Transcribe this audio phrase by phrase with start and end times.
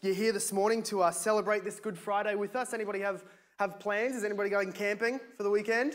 [0.00, 2.72] you're here this morning to uh, celebrate this Good Friday with us.
[2.72, 3.24] Anybody have,
[3.58, 4.14] have plans?
[4.14, 5.94] Is anybody going camping for the weekend?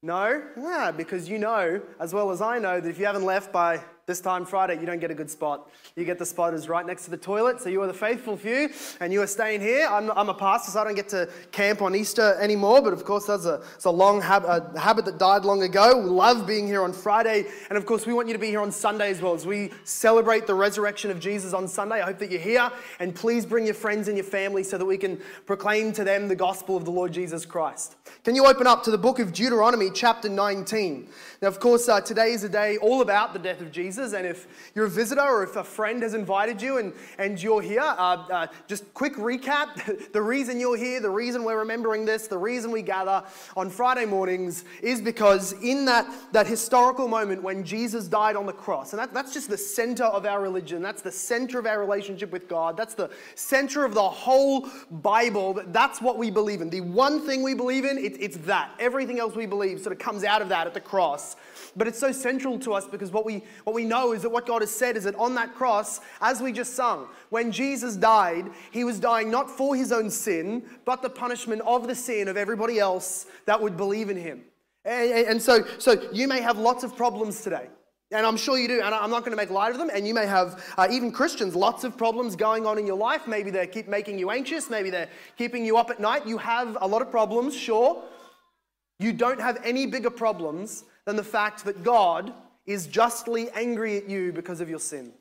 [0.00, 0.44] No?
[0.58, 3.82] Ah, because you know, as well as I know, that if you haven't left by
[4.06, 5.70] this time Friday, you don't get a good spot.
[5.94, 8.36] You get the spot is right next to the toilet, so you are the faithful
[8.36, 8.68] few,
[8.98, 9.86] and you are staying here.
[9.88, 13.04] I'm, I'm a pastor, so I don't get to camp on Easter anymore, but of
[13.04, 16.00] course, that's a, it's a long hab- a habit that died long ago.
[16.02, 18.60] We love being here on Friday, and of course, we want you to be here
[18.60, 22.00] on Sunday as well as we celebrate the resurrection of Jesus on Sunday.
[22.00, 24.84] I hope that you're here, and please bring your friends and your family so that
[24.84, 27.94] we can proclaim to them the gospel of the Lord Jesus Christ.
[28.24, 31.08] Can you open up to the book of Deuteronomy, chapter 19?
[31.40, 33.92] Now, of course, uh, today is a day all about the death of Jesus.
[34.02, 37.62] And if you're a visitor or if a friend has invited you and, and you're
[37.62, 40.12] here, uh, uh, just quick recap.
[40.12, 43.22] the reason you're here, the reason we're remembering this, the reason we gather
[43.56, 48.52] on Friday mornings is because in that, that historical moment when Jesus died on the
[48.52, 51.78] cross, and that, that's just the center of our religion, that's the center of our
[51.78, 56.70] relationship with God, that's the center of the whole Bible, that's what we believe in.
[56.70, 58.72] The one thing we believe in, it, it's that.
[58.78, 61.36] Everything else we believe sort of comes out of that at the cross.
[61.74, 64.46] But it's so central to us because what we, what we know is that what
[64.46, 68.50] God has said is that on that cross, as we just sung, when Jesus died,
[68.70, 72.36] he was dying not for his own sin, but the punishment of the sin of
[72.36, 74.42] everybody else that would believe in him.
[74.84, 77.68] And, and so, so you may have lots of problems today.
[78.10, 79.88] And I'm sure you do, and I'm not going to make light of them.
[79.90, 83.26] And you may have, uh, even Christians, lots of problems going on in your life.
[83.26, 84.68] Maybe they keep making you anxious.
[84.68, 86.26] Maybe they're keeping you up at night.
[86.26, 88.02] You have a lot of problems, sure.
[88.98, 92.32] You don't have any bigger problems than the fact that God
[92.66, 95.12] is justly angry at you because of your sin.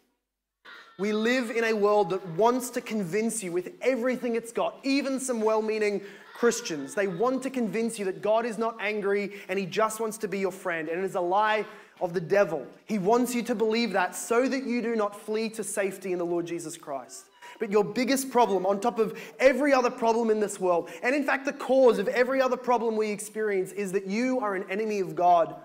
[1.00, 5.20] We live in a world that wants to convince you with everything it's got, even
[5.20, 6.02] some well meaning
[6.36, 6.94] Christians.
[6.94, 10.28] They want to convince you that God is not angry and he just wants to
[10.28, 10.90] be your friend.
[10.90, 11.66] And it is a lie
[12.02, 12.66] of the devil.
[12.86, 16.18] He wants you to believe that so that you do not flee to safety in
[16.18, 17.26] the Lord Jesus Christ.
[17.60, 21.24] But your biggest problem, on top of every other problem in this world, and in
[21.24, 25.00] fact, the cause of every other problem we experience, is that you are an enemy
[25.00, 25.56] of God.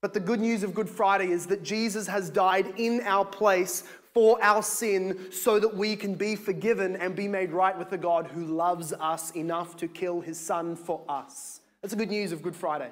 [0.00, 3.82] But the good news of Good Friday is that Jesus has died in our place
[4.14, 7.98] for our sin so that we can be forgiven and be made right with the
[7.98, 11.60] God who loves us enough to kill his son for us.
[11.82, 12.90] That's the good news of Good Friday.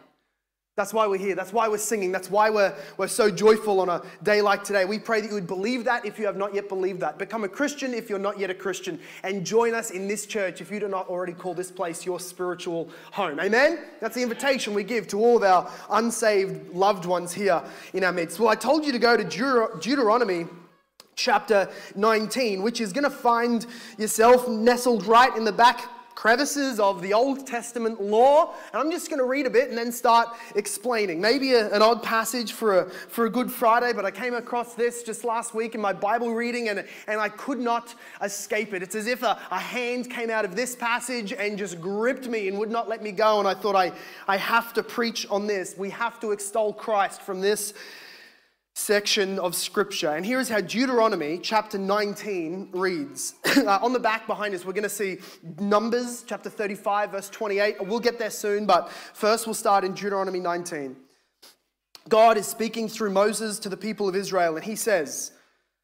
[0.77, 1.35] That's why we're here.
[1.35, 2.13] That's why we're singing.
[2.13, 4.85] That's why we're, we're so joyful on a day like today.
[4.85, 7.17] We pray that you would believe that if you have not yet believed that.
[7.17, 9.01] Become a Christian if you're not yet a Christian.
[9.23, 12.21] And join us in this church if you do not already call this place your
[12.21, 13.41] spiritual home.
[13.41, 13.79] Amen?
[14.03, 17.63] That's the invitation we give to all of our unsaved loved ones here
[17.95, 18.39] in our midst.
[18.39, 20.45] Well, I told you to go to Deut- Deuteronomy
[21.15, 23.67] chapter 19, which is going to find
[23.97, 28.55] yourself nestled right in the back crevices of the Old Testament law.
[28.73, 31.21] And I'm just going to read a bit and then start explaining.
[31.21, 34.75] Maybe a, an odd passage for a, for a Good Friday, but I came across
[34.75, 38.83] this just last week in my Bible reading and, and I could not escape it.
[38.83, 42.49] It's as if a, a hand came out of this passage and just gripped me
[42.49, 43.39] and would not let me go.
[43.39, 43.93] And I thought, I,
[44.27, 45.77] I have to preach on this.
[45.77, 47.75] We have to extol Christ from this
[48.77, 50.11] section of scripture.
[50.11, 53.35] And here's how Deuteronomy chapter 19 reads.
[53.57, 55.17] uh, on the back behind us, we're going to see
[55.59, 57.87] Numbers chapter 35, verse 28.
[57.87, 60.95] We'll get there soon, but first we'll start in Deuteronomy 19.
[62.11, 65.33] God is speaking through Moses to the people of Israel, and he says,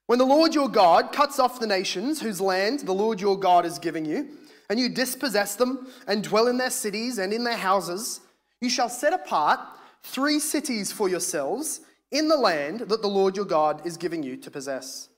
[0.07, 3.65] When the Lord your God cuts off the nations whose land the Lord your God
[3.65, 4.29] is giving you,
[4.69, 8.21] and you dispossess them and dwell in their cities and in their houses,
[8.61, 9.61] you shall set apart
[10.03, 11.81] three cities for yourselves
[12.13, 15.09] in the land that the Lord your God is giving you to possess.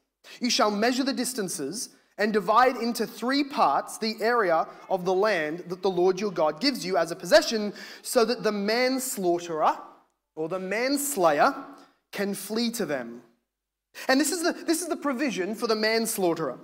[0.41, 5.65] You shall measure the distances and divide into three parts the area of the land
[5.67, 7.73] that the Lord your God gives you as a possession,
[8.03, 9.77] so that the manslaughterer
[10.37, 11.55] or the manslayer
[12.13, 13.23] can flee to them.
[14.09, 16.59] And this is the, this is the provision for the manslaughterer,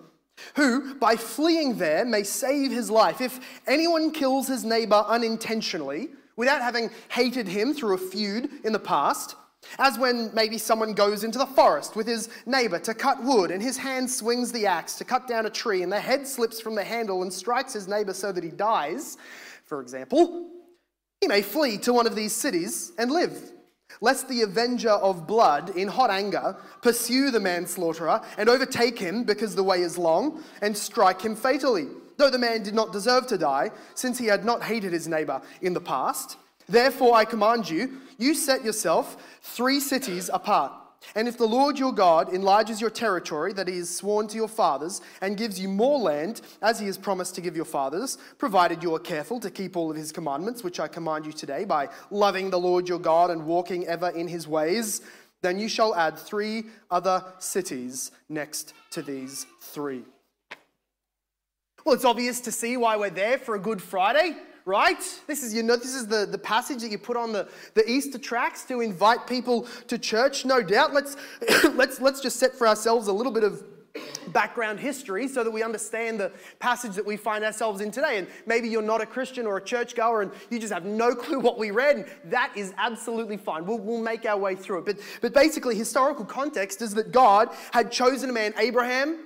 [0.55, 3.21] who, by fleeing there, may save his life.
[3.21, 8.79] If anyone kills his neighbor unintentionally, without having hated him through a feud in the
[8.79, 9.35] past,
[9.79, 13.63] as when maybe someone goes into the forest with his neighbor to cut wood, and
[13.63, 16.75] his hand swings the axe to cut down a tree, and the head slips from
[16.75, 19.17] the handle and strikes his neighbor so that he dies,
[19.65, 20.49] for example,
[21.21, 23.53] he may flee to one of these cities and live.
[24.01, 29.55] Lest the avenger of blood, in hot anger, pursue the manslaughterer and overtake him because
[29.55, 33.37] the way is long, and strike him fatally, though the man did not deserve to
[33.37, 36.37] die, since he had not hated his neighbor in the past.
[36.71, 40.73] Therefore, I command you, you set yourself three cities apart.
[41.17, 44.49] And if the Lord your God enlarges your territory that he has sworn to your
[44.49, 48.83] fathers and gives you more land, as he has promised to give your fathers, provided
[48.83, 51.89] you are careful to keep all of his commandments, which I command you today, by
[52.11, 55.01] loving the Lord your God and walking ever in his ways,
[55.43, 60.05] then you shall add three other cities next to these three.
[61.85, 65.03] Well, it's obvious to see why we're there for a Good Friday, right?
[65.27, 67.89] This is, you know, this is the, the passage that you put on the, the
[67.89, 70.93] Easter tracts to invite people to church, no doubt.
[70.93, 71.17] Let's,
[71.75, 73.63] let's, let's just set for ourselves a little bit of
[74.29, 78.19] background history so that we understand the passage that we find ourselves in today.
[78.19, 81.41] And maybe you're not a Christian or a churchgoer and you just have no clue
[81.41, 83.67] what we read, and that is absolutely fine.
[83.67, 84.87] We'll, we'll make our way through it.
[84.87, 89.19] But, but basically, historical context is that God had chosen a man, Abraham,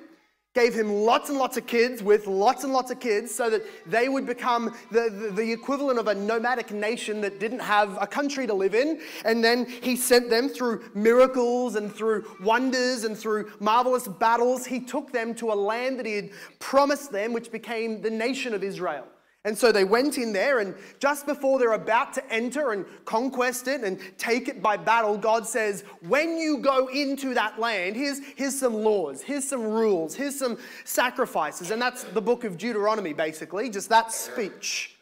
[0.55, 3.63] gave him lots and lots of kids with lots and lots of kids so that
[3.87, 8.07] they would become the, the, the, equivalent of a nomadic nation that didn't have a
[8.07, 9.01] country to live in.
[9.25, 14.65] And then he sent them through miracles and through wonders and through marvelous battles.
[14.65, 16.31] He took them to a land that he had
[16.61, 19.07] promised them, which became the nation of Israel.
[19.47, 23.69] And so they went in there, and just before they're about to enter and conquest
[23.69, 28.21] it and take it by battle, God says, When you go into that land, here's,
[28.37, 31.71] here's some laws, here's some rules, here's some sacrifices.
[31.71, 34.97] And that's the book of Deuteronomy, basically, just that speech.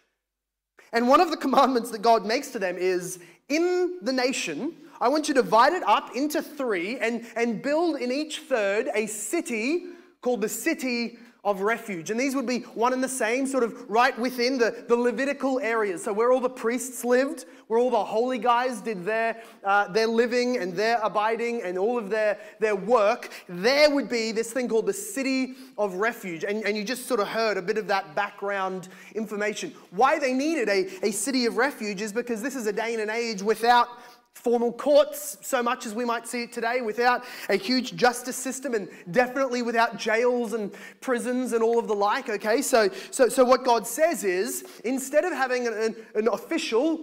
[0.92, 5.08] And one of the commandments that God makes to them is in the nation, I
[5.08, 9.06] want you to divide it up into three and, and build in each third a
[9.06, 9.86] city
[10.20, 12.10] called the city of refuge.
[12.10, 15.58] And these would be one and the same, sort of right within the, the Levitical
[15.58, 16.04] areas.
[16.04, 20.06] So, where all the priests lived, where all the holy guys did their, uh, their
[20.06, 24.68] living and their abiding and all of their, their work, there would be this thing
[24.68, 26.44] called the city of refuge.
[26.44, 29.74] And, and you just sort of heard a bit of that background information.
[29.90, 33.02] Why they needed a, a city of refuge is because this is a day and
[33.02, 33.88] an age without
[34.34, 38.74] formal courts so much as we might see it today, without a huge justice system,
[38.74, 42.28] and definitely without jails and prisons and all of the like.
[42.28, 47.00] Okay, so so so what God says is instead of having an, an official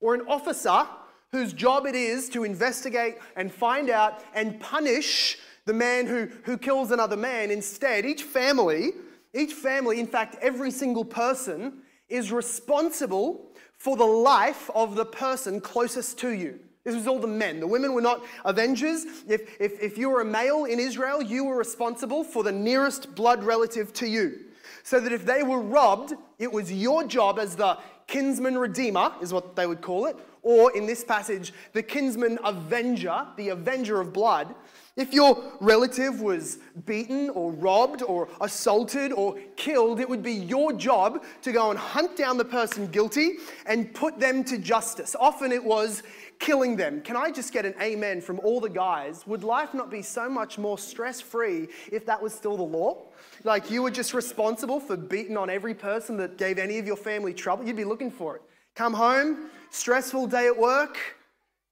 [0.00, 0.86] or an officer
[1.32, 6.58] whose job it is to investigate and find out and punish the man who, who
[6.58, 8.92] kills another man, instead, each family,
[9.34, 13.49] each family, in fact, every single person, is responsible
[13.80, 16.60] for the life of the person closest to you.
[16.84, 17.60] This was all the men.
[17.60, 19.06] The women were not avengers.
[19.26, 23.14] If, if, if you were a male in Israel, you were responsible for the nearest
[23.14, 24.40] blood relative to you.
[24.82, 27.78] So that if they were robbed, it was your job as the
[28.10, 33.26] kinsman redeemer, is what they would call it, or in this passage, the kinsman avenger,
[33.36, 34.54] the avenger of blood.
[34.96, 40.72] If your relative was beaten or robbed or assaulted or killed, it would be your
[40.72, 43.36] job to go and hunt down the person guilty
[43.66, 45.14] and put them to justice.
[45.18, 46.02] Often it was
[46.40, 47.00] killing them.
[47.02, 49.24] Can I just get an amen from all the guys?
[49.26, 53.02] Would life not be so much more stress free if that was still the law?
[53.44, 56.96] Like you were just responsible for beating on every person that gave any of your
[56.96, 57.64] family trouble?
[57.64, 58.42] You'd be looking for it.
[58.74, 60.98] Come home, stressful day at work.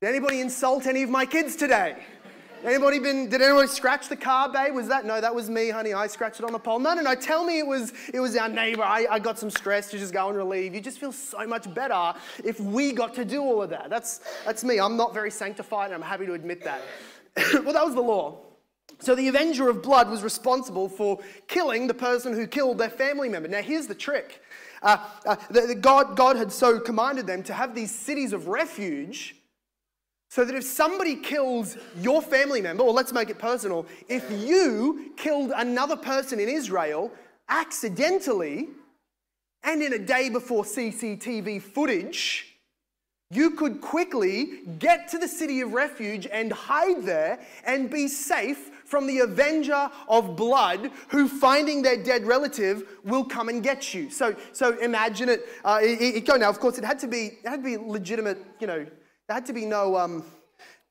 [0.01, 1.97] Did anybody insult any of my kids today?
[2.65, 4.75] Anybody been, did anybody scratch the car, babe?
[4.75, 5.93] Was that, no, that was me, honey.
[5.93, 6.79] I scratched it on the pole.
[6.79, 8.83] No, no, no, tell me it was, it was our neighbor.
[8.83, 10.75] I, I got some stress to just go and relieve.
[10.75, 12.15] You just feel so much better
[12.45, 13.91] if we got to do all of that.
[13.91, 14.81] That's, that's me.
[14.81, 16.81] I'm not very sanctified and I'm happy to admit that.
[17.37, 18.41] well, that was the law.
[18.99, 23.29] So the avenger of blood was responsible for killing the person who killed their family
[23.29, 23.49] member.
[23.49, 24.43] Now, here's the trick.
[24.83, 28.49] Uh, uh, the, the God, God had so commanded them to have these cities of
[28.49, 29.37] refuge
[30.29, 35.13] so that if somebody kills your family member, or let's make it personal, if you
[35.17, 37.11] killed another person in Israel
[37.49, 38.69] accidentally
[39.63, 42.59] and in a day before CCTV footage,
[43.31, 48.71] you could quickly get to the city of refuge and hide there and be safe
[48.87, 54.09] from the avenger of blood who, finding their dead relative, will come and get you.
[54.09, 56.27] So, so imagine it, uh, it, it.
[56.27, 56.49] Go now.
[56.49, 57.39] Of course, it had to be.
[57.45, 58.39] It had to be legitimate.
[58.61, 58.87] You know,
[59.29, 59.97] there had to be no.
[59.97, 60.25] Um,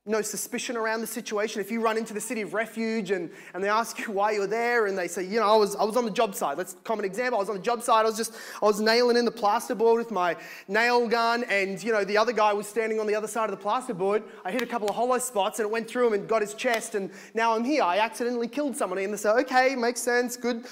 [0.06, 1.60] no suspicion around the situation.
[1.60, 4.46] If you run into the city of refuge and, and they ask you why you're
[4.46, 6.56] there and they say, you know, I was, I was on the job site.
[6.56, 7.38] Let's common example.
[7.38, 8.06] I was on the job site.
[8.06, 10.34] I was just, I was nailing in the plasterboard with my
[10.66, 13.58] nail gun and, you know, the other guy was standing on the other side of
[13.58, 14.22] the plasterboard.
[14.46, 16.54] I hit a couple of hollow spots and it went through him and got his
[16.54, 17.82] chest and now I'm here.
[17.82, 20.64] I accidentally killed somebody and they say, okay, makes sense, good.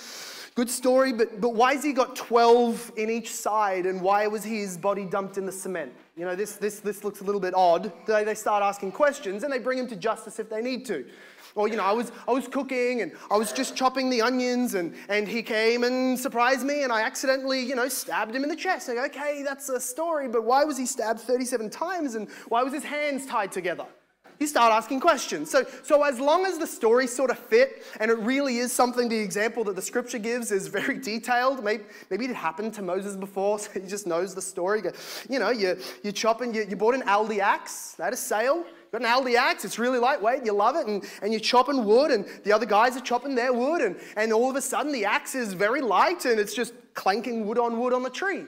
[0.57, 4.43] Good story, but, but why has he got 12 in each side and why was
[4.43, 5.93] his body dumped in the cement?
[6.17, 7.93] You know, this, this, this looks a little bit odd.
[8.07, 11.05] They, they start asking questions and they bring him to justice if they need to.
[11.57, 14.73] Or, you know, I was, I was cooking and I was just chopping the onions
[14.73, 18.49] and, and he came and surprised me and I accidentally, you know, stabbed him in
[18.49, 18.89] the chest.
[18.89, 22.73] Like, okay, that's a story, but why was he stabbed 37 times and why was
[22.73, 23.85] his hands tied together?
[24.39, 25.51] You start asking questions.
[25.51, 29.09] So, so as long as the story sort of fit and it really is something,
[29.09, 31.65] the example that the scripture gives is very detailed.
[31.65, 34.83] Maybe, maybe it happened to Moses before, so he just knows the story.
[35.29, 38.65] You know, you, you're chopping, you, you bought an Aldi axe, that is sale.
[38.93, 42.11] Got an Aldi axe, it's really lightweight, you love it, and, and you're chopping wood,
[42.11, 45.05] and the other guys are chopping their wood, and, and all of a sudden the
[45.05, 48.45] axe is very light and it's just clanking wood on wood on the tree.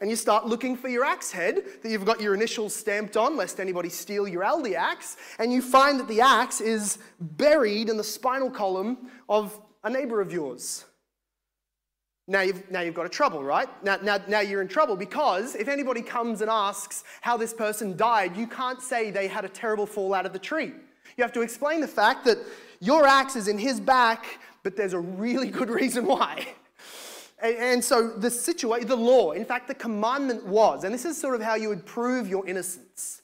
[0.00, 3.36] And you start looking for your axe head that you've got your initials stamped on,
[3.36, 7.96] lest anybody steal your Aldi axe, and you find that the axe is buried in
[7.96, 10.84] the spinal column of a neighbor of yours.
[12.26, 13.68] Now you've, now you've got a trouble, right?
[13.84, 17.96] Now, now, now you're in trouble because if anybody comes and asks how this person
[17.96, 20.72] died, you can't say they had a terrible fall out of the tree.
[21.16, 22.38] You have to explain the fact that
[22.80, 26.46] your axe is in his back, but there's a really good reason why.
[27.44, 31.20] And, and so the situation, the law, in fact, the commandment was, and this is
[31.20, 33.20] sort of how you would prove your innocence,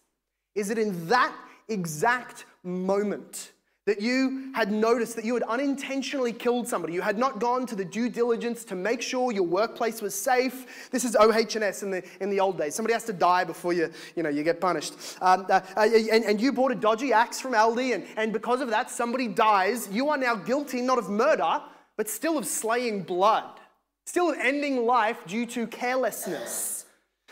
[0.54, 1.34] is that in that
[1.68, 3.52] exact moment,
[3.86, 6.92] that you had noticed that you had unintentionally killed somebody.
[6.92, 10.90] You had not gone to the due diligence to make sure your workplace was safe.
[10.90, 12.74] This is OH&S in the, in the old days.
[12.74, 14.94] Somebody has to die before you, you, know, you get punished.
[15.22, 18.60] Um, uh, uh, and, and you bought a dodgy axe from Aldi, and, and because
[18.60, 19.88] of that, somebody dies.
[19.90, 21.62] You are now guilty not of murder,
[21.96, 23.60] but still of slaying blood,
[24.06, 26.86] still ending life due to carelessness.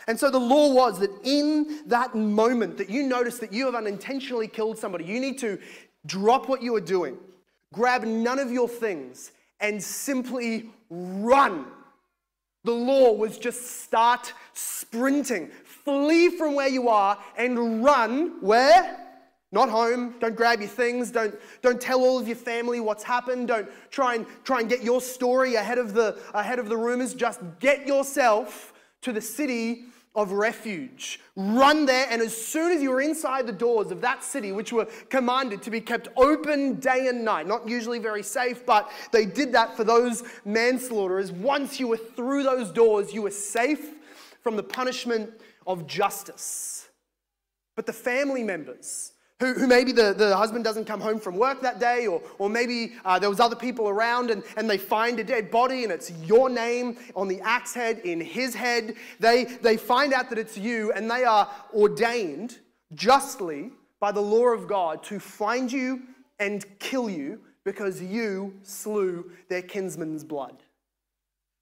[0.07, 3.75] And so the law was that in that moment that you notice that you have
[3.75, 5.59] unintentionally killed somebody, you need to
[6.05, 7.17] Drop what you are doing,
[7.73, 11.65] grab none of your things, and simply run.
[12.63, 15.49] The law was just start sprinting.
[15.63, 19.07] Flee from where you are and run where?
[19.51, 20.15] Not home.
[20.19, 21.09] Don't grab your things.
[21.09, 23.47] Don't, don't tell all of your family what's happened.
[23.47, 27.15] Don't try and try and get your story ahead of the ahead of the rumors.
[27.15, 31.19] Just get yourself to the city of refuge.
[31.35, 34.73] Run there, and as soon as you were inside the doors of that city, which
[34.73, 39.25] were commanded to be kept open day and night, not usually very safe, but they
[39.25, 41.31] did that for those manslaughterers.
[41.31, 43.95] Once you were through those doors, you were safe
[44.41, 45.29] from the punishment
[45.67, 46.89] of justice.
[47.75, 51.61] But the family members, who, who maybe the, the husband doesn't come home from work
[51.61, 55.19] that day, or, or maybe uh, there was other people around and, and they find
[55.19, 58.95] a dead body and it's your name on the axe head in his head.
[59.19, 62.59] They, they find out that it's you and they are ordained
[62.93, 66.01] justly by the law of God to find you
[66.39, 70.63] and kill you because you slew their kinsman's blood.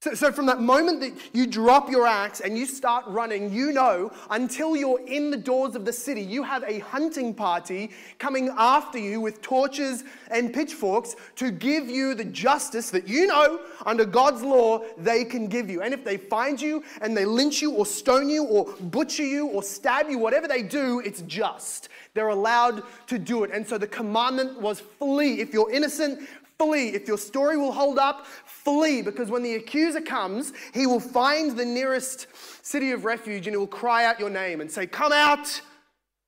[0.00, 3.72] So, so, from that moment that you drop your axe and you start running, you
[3.72, 7.90] know until you're in the doors of the city, you have a hunting party
[8.20, 13.58] coming after you with torches and pitchforks to give you the justice that you know
[13.86, 15.82] under God's law they can give you.
[15.82, 19.48] And if they find you and they lynch you or stone you or butcher you
[19.48, 21.88] or stab you, whatever they do, it's just.
[22.14, 23.50] They're allowed to do it.
[23.50, 25.40] And so the commandment was flee.
[25.40, 26.20] If you're innocent,
[26.58, 26.88] Flee.
[26.88, 29.00] If your story will hold up, flee.
[29.00, 32.26] Because when the accuser comes, he will find the nearest
[32.62, 35.60] city of refuge and he will cry out your name and say, Come out,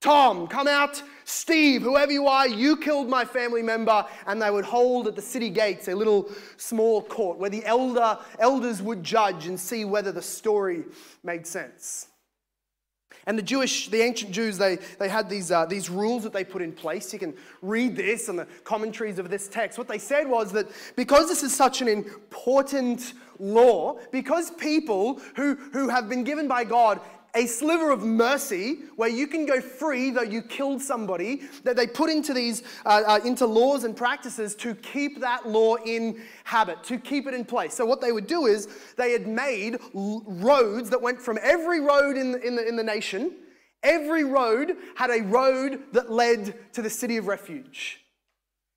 [0.00, 4.06] Tom, come out, Steve, whoever you are, you killed my family member.
[4.26, 8.16] And they would hold at the city gates a little small court where the elder,
[8.38, 10.84] elders would judge and see whether the story
[11.24, 12.09] made sense.
[13.30, 16.42] And the Jewish, the ancient Jews, they, they had these, uh, these rules that they
[16.42, 17.12] put in place.
[17.12, 17.32] You can
[17.62, 19.78] read this and the commentaries of this text.
[19.78, 25.54] What they said was that because this is such an important law, because people who,
[25.72, 27.00] who have been given by God
[27.34, 31.86] a sliver of mercy where you can go free though you killed somebody that they
[31.86, 36.82] put into these uh, uh, into laws and practices to keep that law in habit
[36.84, 37.74] to keep it in place.
[37.74, 41.80] So what they would do is they had made l- roads that went from every
[41.80, 43.32] road in the, in the, in the nation
[43.82, 47.99] every road had a road that led to the city of refuge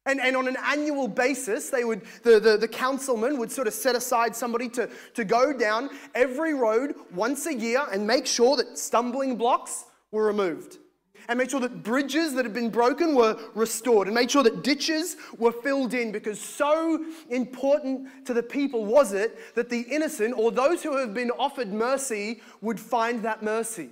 [0.06, 3.74] and, and on an annual basis, they would, the, the, the councilman would sort of
[3.74, 8.58] set aside somebody to, to go down every road once a year and make sure
[8.58, 10.80] that stumbling blocks were removed.
[11.30, 14.08] And make sure that bridges that had been broken were restored.
[14.08, 19.14] And make sure that ditches were filled in because so important to the people was
[19.14, 23.92] it that the innocent or those who have been offered mercy would find that mercy.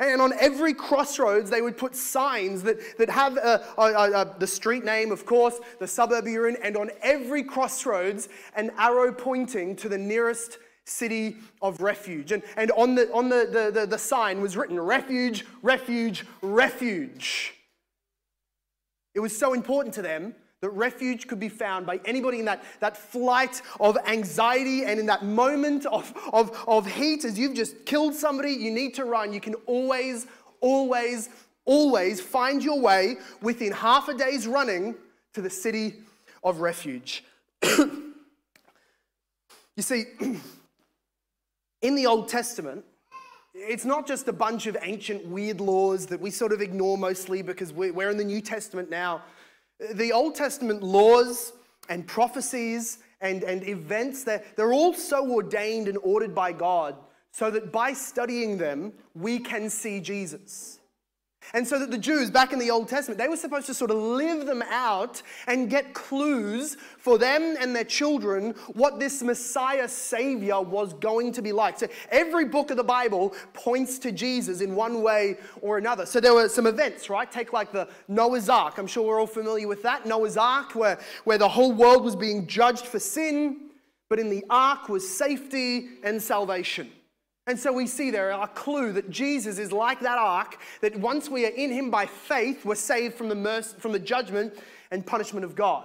[0.00, 5.24] And on every crossroads, they would put signs that, that have the street name, of
[5.24, 10.58] course, the suburb you're in, and on every crossroads, an arrow pointing to the nearest
[10.84, 12.32] city of refuge.
[12.32, 17.54] And, and on, the, on the, the, the, the sign was written refuge, refuge, refuge.
[19.14, 20.34] It was so important to them
[20.64, 25.04] that refuge could be found by anybody in that, that flight of anxiety and in
[25.04, 29.30] that moment of, of, of heat as you've just killed somebody, you need to run.
[29.30, 30.26] You can always,
[30.62, 31.28] always,
[31.66, 34.94] always find your way within half a day's running
[35.34, 35.96] to the city
[36.42, 37.24] of refuge.
[37.62, 38.14] you
[39.80, 40.04] see,
[41.82, 42.86] in the Old Testament,
[43.54, 47.42] It's not just a bunch of ancient weird laws that we sort of ignore mostly
[47.42, 49.22] because we're in the New Testament now.
[49.92, 51.52] The Old Testament laws
[51.88, 56.96] and prophecies and, and events, they're, they're all so ordained and ordered by God
[57.32, 60.78] so that by studying them, we can see Jesus.
[61.52, 63.90] And so that the Jews back in the Old Testament, they were supposed to sort
[63.90, 69.88] of live them out and get clues for them and their children what this Messiah
[69.88, 71.78] Savior was going to be like.
[71.78, 76.06] So every book of the Bible points to Jesus in one way or another.
[76.06, 77.30] So there were some events, right?
[77.30, 78.78] Take like the Noah's Ark.
[78.78, 80.06] I'm sure we're all familiar with that.
[80.06, 83.70] Noah's Ark, where, where the whole world was being judged for sin,
[84.08, 86.90] but in the ark was safety and salvation.
[87.46, 91.28] And so we see there a clue that Jesus is like that ark, that once
[91.28, 94.54] we are in him by faith, we're saved from the, mercy, from the judgment
[94.90, 95.84] and punishment of God.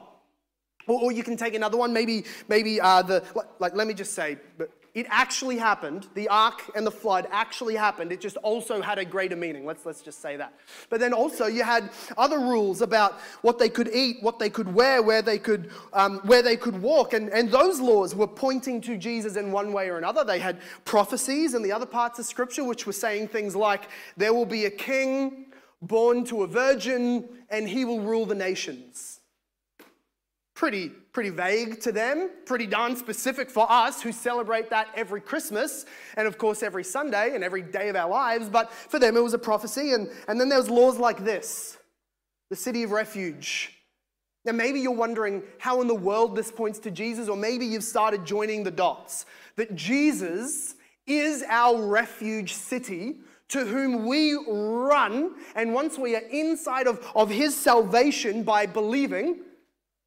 [0.87, 3.93] Or, or you can take another one, maybe, maybe uh, the, like, like, let me
[3.93, 6.07] just say, but it actually happened.
[6.15, 8.11] The ark and the flood actually happened.
[8.11, 9.65] It just also had a greater meaning.
[9.65, 10.53] Let's, let's just say that.
[10.89, 14.73] But then also, you had other rules about what they could eat, what they could
[14.73, 17.13] wear, where they could, um, where they could walk.
[17.13, 20.23] And, and those laws were pointing to Jesus in one way or another.
[20.23, 24.33] They had prophecies in the other parts of Scripture, which were saying things like, There
[24.33, 25.45] will be a king
[25.81, 29.18] born to a virgin, and he will rule the nations
[30.59, 35.85] pretty, pretty vague to them, pretty darn specific for us who celebrate that every Christmas
[36.17, 38.49] and, of course, every Sunday and every day of our lives.
[38.49, 39.93] But for them, it was a prophecy.
[39.93, 41.77] And, and then there was laws like this
[42.49, 43.73] the city of refuge.
[44.43, 47.81] Now, maybe you're wondering how in the world this points to Jesus, or maybe you've
[47.81, 49.25] started joining the dots.
[49.55, 50.75] That Jesus
[51.07, 55.35] is our refuge city to whom we run.
[55.55, 59.37] And once we are inside of, of his salvation by believing,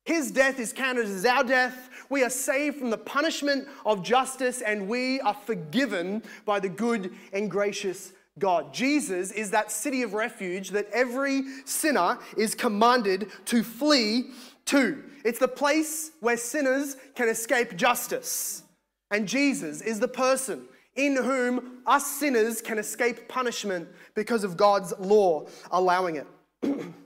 [0.05, 1.91] his death is counted as our death.
[2.09, 7.13] We are saved from the punishment of justice and we are forgiven by the good
[7.33, 8.73] and gracious God.
[8.75, 14.31] Jesus is that city of refuge that every sinner is commanded to flee
[14.67, 15.05] to.
[15.25, 18.65] It's the place where sinners can escape justice.
[19.11, 20.65] And Jesus is the person
[20.97, 26.27] in whom us sinners can escape punishment because of God's law allowing it.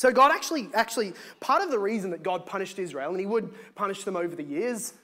[0.00, 3.52] So God actually, actually, part of the reason that God punished Israel, and he would
[3.74, 4.94] punish them over the years,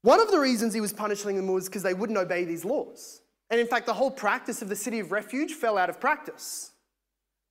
[0.00, 3.20] one of the reasons he was punishing them was because they wouldn't obey these laws.
[3.50, 6.70] And in fact, the whole practice of the city of refuge fell out of practice.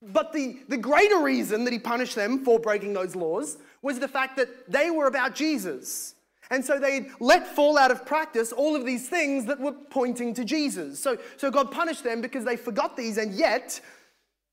[0.01, 4.07] But the, the greater reason that he punished them for breaking those laws was the
[4.07, 6.15] fact that they were about Jesus.
[6.49, 10.33] And so they let fall out of practice all of these things that were pointing
[10.33, 10.99] to Jesus.
[10.99, 13.79] So, so God punished them because they forgot these, and yet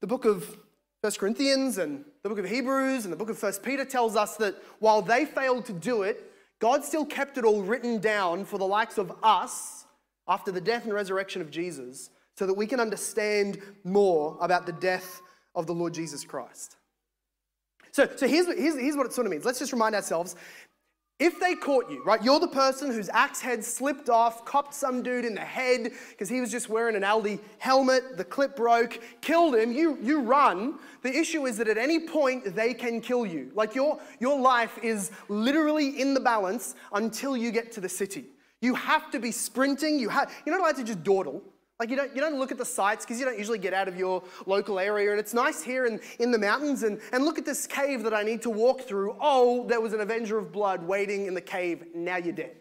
[0.02, 0.54] the book of
[1.02, 4.36] First Corinthians and the book of Hebrews and the book of First Peter tells us
[4.36, 8.58] that while they failed to do it, God still kept it all written down for
[8.58, 9.86] the likes of us
[10.26, 14.72] after the death and resurrection of Jesus so that we can understand more about the
[14.72, 15.20] death
[15.54, 16.76] of the Lord Jesus Christ.
[17.92, 19.44] So, so here's, here's, here's what it sort of means.
[19.44, 20.34] Let's just remind ourselves
[21.18, 25.02] if they caught you, right, you're the person whose axe head slipped off, copped some
[25.02, 29.00] dude in the head because he was just wearing an Aldi helmet, the clip broke,
[29.20, 30.78] killed him, you, you run.
[31.02, 33.50] The issue is that at any point they can kill you.
[33.52, 38.26] Like your, your life is literally in the balance until you get to the city.
[38.60, 41.42] You have to be sprinting, you have, you're not allowed to just dawdle.
[41.78, 43.86] Like you don't, you don't look at the sights because you don't usually get out
[43.86, 45.12] of your local area.
[45.12, 48.12] And it's nice here in, in the mountains and, and look at this cave that
[48.12, 49.16] I need to walk through.
[49.20, 51.84] Oh, there was an avenger of blood waiting in the cave.
[51.94, 52.56] Now you're dead.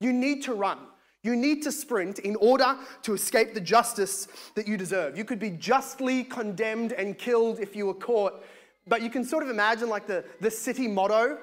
[0.00, 0.78] You need to run.
[1.22, 5.18] You need to sprint in order to escape the justice that you deserve.
[5.18, 8.42] You could be justly condemned and killed if you were caught.
[8.86, 11.36] But you can sort of imagine like the, the city motto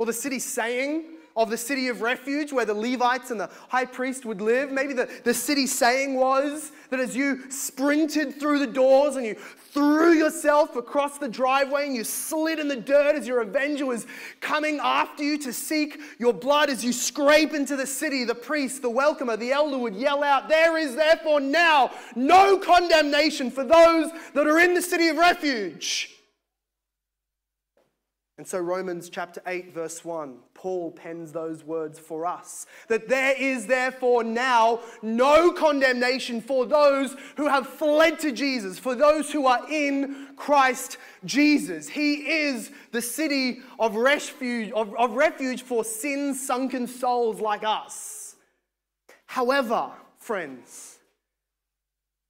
[0.00, 1.04] or the city saying
[1.36, 4.72] of the city of refuge where the Levites and the high priest would live.
[4.72, 9.34] Maybe the, the city saying was that as you sprinted through the doors and you
[9.34, 14.06] threw yourself across the driveway and you slid in the dirt as your avenger was
[14.40, 18.80] coming after you to seek your blood, as you scrape into the city, the priest,
[18.80, 24.10] the welcomer, the elder would yell out, There is therefore now no condemnation for those
[24.32, 26.15] that are in the city of refuge.
[28.38, 33.34] And so, Romans chapter 8, verse 1, Paul pens those words for us that there
[33.34, 39.46] is therefore now no condemnation for those who have fled to Jesus, for those who
[39.46, 41.88] are in Christ Jesus.
[41.88, 48.36] He is the city of refuge, of, of refuge for sin sunken souls like us.
[49.24, 50.98] However, friends,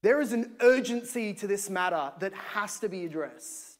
[0.04, 3.75] there is an urgency to this matter that has to be addressed.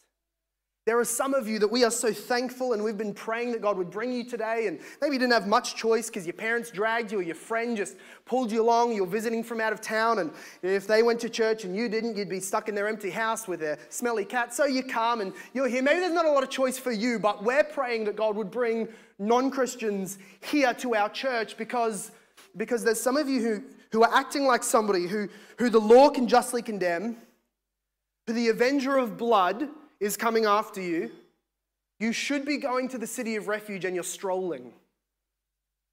[0.87, 3.61] There are some of you that we are so thankful, and we've been praying that
[3.61, 4.69] God would bring you today.
[4.69, 7.77] And maybe you didn't have much choice because your parents dragged you, or your friend
[7.77, 8.95] just pulled you along.
[8.95, 10.31] You're visiting from out of town, and
[10.63, 13.49] if they went to church and you didn't, you'd be stuck in their empty house
[13.49, 14.55] with their smelly cat.
[14.55, 15.83] So you come and you're here.
[15.83, 18.53] Maybe there's not a lot of choice for you, but we're praying that God would
[18.53, 18.87] bring
[19.19, 22.13] non Christians here to our church because,
[22.57, 26.11] because there's some of you who, who are acting like somebody who, who the law
[26.11, 27.17] can justly condemn,
[28.29, 29.69] who the avenger of blood
[30.01, 31.11] is coming after you,
[31.99, 34.73] you should be going to the city of refuge and you're strolling.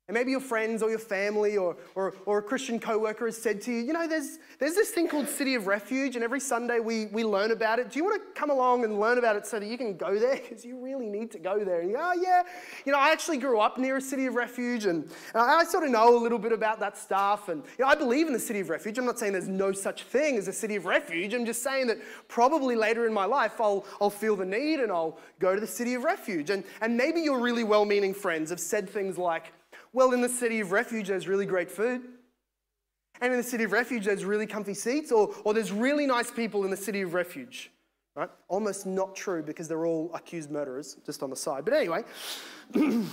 [0.09, 3.61] And maybe your friends or your family or, or, or a Christian coworker has said
[3.61, 6.79] to you, you know, there's, there's this thing called City of Refuge, and every Sunday
[6.81, 7.89] we, we learn about it.
[7.89, 10.19] Do you want to come along and learn about it so that you can go
[10.19, 10.33] there?
[10.43, 11.79] Because you really need to go there.
[11.79, 12.43] And you go, oh, yeah.
[12.85, 15.63] You know, I actually grew up near a City of Refuge, and, and I, I,
[15.63, 17.47] sort of know a little bit about that stuff.
[17.47, 18.97] And you know, I believe in the City of Refuge.
[18.97, 21.33] I'm not saying there's no such thing as a City of Refuge.
[21.33, 24.91] I'm just saying that probably later in my life I'll, I'll feel the need and
[24.91, 26.49] I'll go to the City of Refuge.
[26.49, 29.53] And, and maybe your really well meaning friends have said things like,
[29.93, 32.01] well, in the city of refuge, there's really great food.
[33.21, 36.31] And in the city of refuge, there's really comfy seats, or, or there's really nice
[36.31, 37.71] people in the city of refuge.
[38.15, 38.29] Right?
[38.47, 41.63] Almost not true because they're all accused murderers, just on the side.
[41.65, 42.03] But anyway,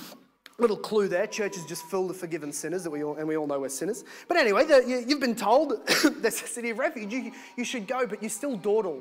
[0.59, 3.37] little clue there church is just full of forgiven sinners, that we all, and we
[3.37, 4.05] all know we're sinners.
[4.29, 7.87] But anyway, the, you, you've been told there's a city of refuge, you, you should
[7.87, 9.01] go, but you still dawdle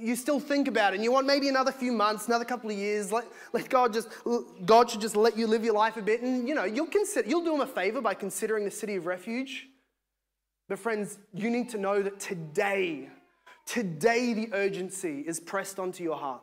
[0.00, 2.76] you still think about it and you want maybe another few months, another couple of
[2.76, 4.08] years, let, let God just,
[4.64, 6.22] God should just let you live your life a bit.
[6.22, 9.06] And, you know, you'll, consider, you'll do him a favor by considering the city of
[9.06, 9.68] refuge.
[10.68, 13.08] But friends, you need to know that today,
[13.66, 16.42] today the urgency is pressed onto your heart.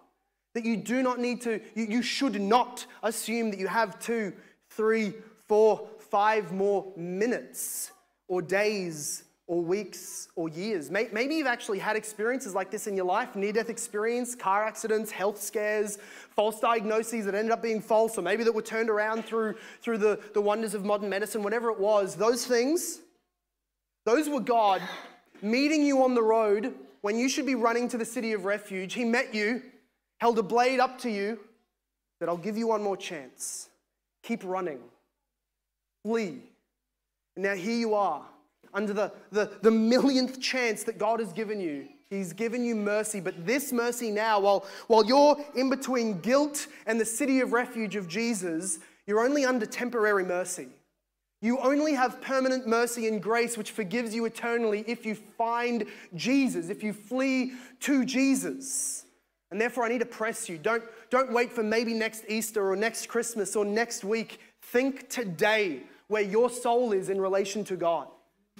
[0.53, 4.33] That you do not need to, you, you should not assume that you have two,
[4.69, 5.13] three,
[5.47, 7.91] four, five more minutes
[8.27, 10.91] or days or weeks or years.
[10.91, 15.09] Maybe you've actually had experiences like this in your life near death experience, car accidents,
[15.09, 15.97] health scares,
[16.35, 19.97] false diagnoses that ended up being false, or maybe that were turned around through, through
[19.99, 22.15] the, the wonders of modern medicine, whatever it was.
[22.15, 22.99] Those things,
[24.05, 24.81] those were God
[25.41, 28.93] meeting you on the road when you should be running to the city of refuge.
[28.93, 29.61] He met you,
[30.19, 31.39] held a blade up to you,
[32.19, 33.69] that I'll give you one more chance.
[34.23, 34.79] Keep running.
[36.03, 36.41] Flee.
[37.35, 38.25] And now here you are
[38.73, 41.87] under the, the, the millionth chance that God has given you.
[42.09, 46.99] He's given you mercy, but this mercy now, while, while you're in between guilt and
[46.99, 50.67] the city of refuge of Jesus, you're only under temporary mercy.
[51.41, 56.69] You only have permanent mercy and grace, which forgives you eternally if you find Jesus,
[56.69, 59.05] if you flee to Jesus.
[59.51, 60.57] And therefore, I need to press you.
[60.57, 64.39] Don't, don't wait for maybe next Easter or next Christmas or next week.
[64.61, 68.07] Think today where your soul is in relation to God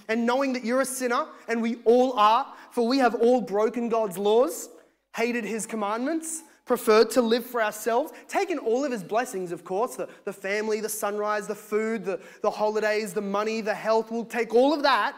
[0.08, 3.89] and knowing that you're a sinner, and we all are, for we have all broken
[3.89, 4.70] God's laws,
[5.15, 9.96] hated his commandments, preferred to live for ourselves, taken all of his blessings, of course
[9.96, 14.12] the, the family, the sunrise, the food, the, the holidays, the money, the health.
[14.12, 15.15] We'll take all of that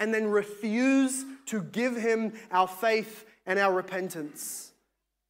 [0.00, 4.72] and then refuse to give him our faith and our repentance.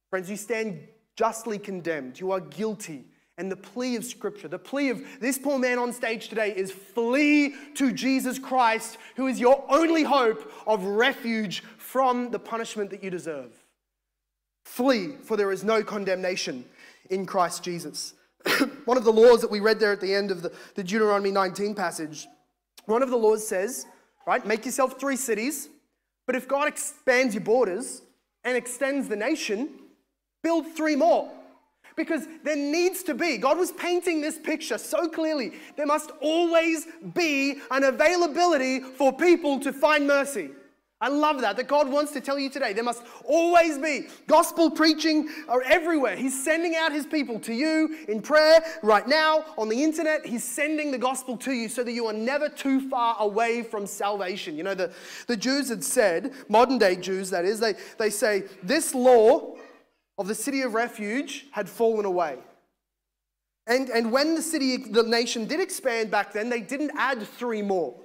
[0.09, 2.19] Friends, you stand justly condemned.
[2.19, 3.05] You are guilty
[3.39, 6.71] and the plea of Scripture, the plea of this poor man on stage today is
[6.71, 13.01] flee to Jesus Christ, who is your only hope of refuge from the punishment that
[13.01, 13.51] you deserve.
[14.65, 16.65] Flee, for there is no condemnation
[17.09, 18.13] in Christ Jesus.
[18.85, 21.31] one of the laws that we read there at the end of the, the Deuteronomy
[21.31, 22.27] 19 passage,
[22.87, 23.85] one of the laws says,
[24.27, 25.69] right, make yourself three cities,
[26.27, 28.01] but if God expands your borders
[28.43, 29.69] and extends the nation,
[30.43, 31.31] build three more.
[31.99, 35.51] Because there needs to be, God was painting this picture so clearly.
[35.75, 40.51] There must always be an availability for people to find mercy.
[41.01, 42.71] I love that, that God wants to tell you today.
[42.71, 46.15] There must always be gospel preaching are everywhere.
[46.15, 50.25] He's sending out his people to you in prayer right now on the internet.
[50.25, 53.85] He's sending the gospel to you so that you are never too far away from
[53.85, 54.55] salvation.
[54.55, 54.93] You know, the,
[55.27, 59.55] the Jews had said, modern day Jews that is, they, they say, this law
[60.19, 62.37] of the city of refuge had fallen away.
[63.65, 67.61] And, and when the city, the nation did expand back then, they didn't add three
[67.61, 67.95] more.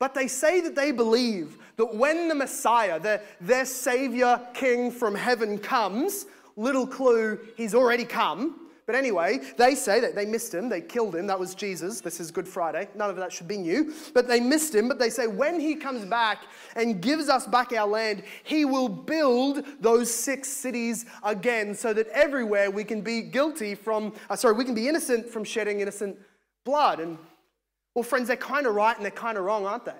[0.00, 5.14] But they say that they believe that when the Messiah, their, their Savior King from
[5.14, 10.68] heaven comes, little clue, he's already come, but anyway, they say that they missed him,
[10.68, 11.26] they killed him.
[11.26, 12.00] That was Jesus.
[12.00, 12.88] This is Good Friday.
[12.94, 13.92] None of that should be new.
[14.14, 14.86] But they missed him.
[14.86, 16.44] But they say when he comes back
[16.76, 22.06] and gives us back our land, he will build those six cities again so that
[22.08, 26.16] everywhere we can be guilty from, uh, sorry, we can be innocent from shedding innocent
[26.64, 27.00] blood.
[27.00, 27.18] And
[27.96, 29.90] well, friends, they're kind of right and they're kind of wrong, aren't they?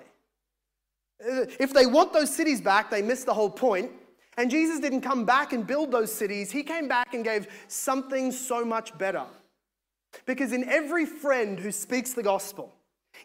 [1.29, 3.91] Uh, if they want those cities back, they miss the whole point.
[4.37, 8.31] And Jesus didn't come back and build those cities, He came back and gave something
[8.31, 9.23] so much better.
[10.25, 12.73] Because in every friend who speaks the gospel,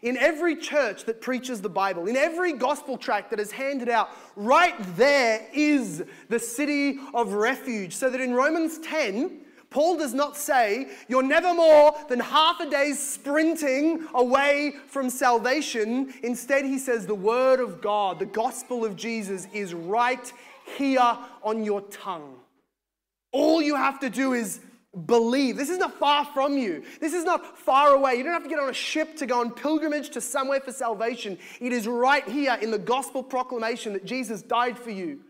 [0.01, 4.09] in every church that preaches the Bible, in every gospel tract that is handed out,
[4.35, 7.93] right there is the city of refuge.
[7.93, 12.69] So that in Romans 10, Paul does not say you're never more than half a
[12.69, 16.13] day's sprinting away from salvation.
[16.21, 20.31] Instead, he says the word of God, the gospel of Jesus, is right
[20.77, 22.35] here on your tongue.
[23.31, 24.59] All you have to do is
[25.05, 25.57] believe.
[25.57, 26.83] This is not far from you.
[26.99, 28.15] This is not far away.
[28.15, 30.71] You don't have to get on a ship to go on pilgrimage to somewhere for
[30.71, 31.37] salvation.
[31.59, 35.21] It is right here in the gospel proclamation that Jesus died for you.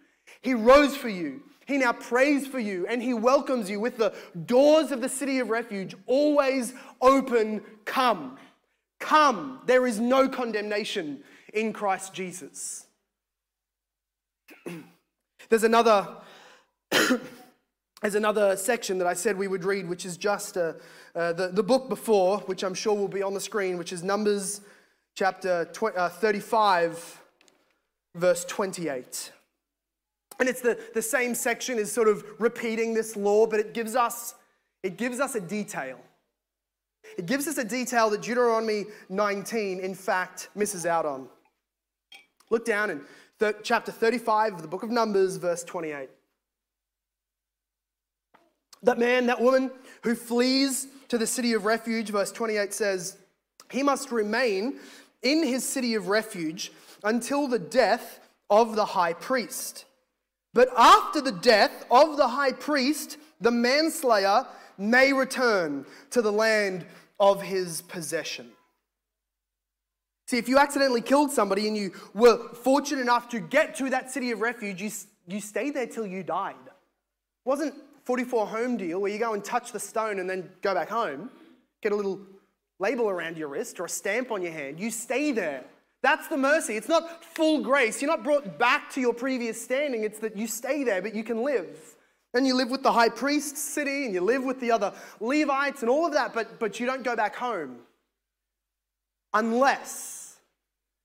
[0.41, 1.43] He rose for you.
[1.65, 4.13] He now prays for you and he welcomes you with the
[4.45, 7.61] doors of the city of refuge always open.
[7.85, 8.37] Come.
[8.99, 9.61] Come.
[9.65, 12.82] There is no condemnation in Christ Jesus.
[15.53, 16.07] There's another
[18.01, 20.73] There's another section that I said we would read, which is just uh,
[21.13, 24.01] uh, the, the book before, which I'm sure will be on the screen, which is
[24.01, 24.61] Numbers
[25.13, 27.21] chapter tw- uh, 35,
[28.15, 29.31] verse 28.
[30.39, 33.95] And it's the, the same section is sort of repeating this law, but it gives
[33.95, 34.33] us
[34.81, 35.99] it gives us a detail.
[37.15, 41.29] It gives us a detail that Deuteronomy 19, in fact, misses out on.
[42.49, 43.01] Look down in
[43.43, 46.09] th- chapter 35 of the book of Numbers, verse 28.
[48.83, 49.69] That man, that woman
[50.03, 53.17] who flees to the city of refuge, verse 28 says,
[53.69, 54.79] he must remain
[55.21, 56.71] in his city of refuge
[57.03, 59.83] until the death of the high priest.
[60.53, 66.85] But after the death of the high priest, the manslayer may return to the land
[67.19, 68.51] of his possession.
[70.25, 74.11] See, if you accidentally killed somebody and you were fortunate enough to get to that
[74.11, 74.89] city of refuge, you,
[75.27, 76.55] you stayed there till you died.
[76.65, 80.73] It wasn't 44 home deal where you go and touch the stone and then go
[80.73, 81.29] back home,
[81.81, 82.19] get a little
[82.79, 84.79] label around your wrist or a stamp on your hand.
[84.79, 85.65] You stay there.
[86.01, 86.75] That's the mercy.
[86.75, 88.01] It's not full grace.
[88.01, 90.03] You're not brought back to your previous standing.
[90.03, 91.95] It's that you stay there, but you can live.
[92.33, 95.81] And you live with the high priest's city and you live with the other Levites
[95.81, 97.77] and all of that, but, but you don't go back home.
[99.33, 100.37] Unless,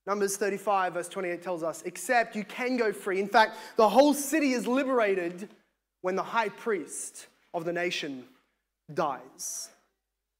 [0.06, 3.20] Numbers 35, verse 28 tells us, except you can go free.
[3.20, 5.48] In fact, the whole city is liberated
[6.02, 8.24] when the high priest of the nation
[8.92, 9.70] dies.